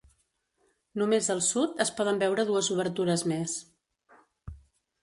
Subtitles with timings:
[1.01, 3.57] Només al sud es poden veure dues obertures més.